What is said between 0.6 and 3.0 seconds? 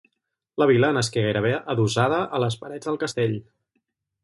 La vila nasqué gairebé adossada a les parets